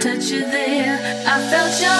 [0.00, 0.98] sola you there.
[1.26, 1.99] I felt pescuezo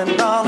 [0.00, 0.39] and on.